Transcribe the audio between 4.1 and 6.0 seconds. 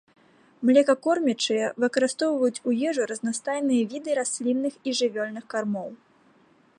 раслінных і жывёльных кармоў.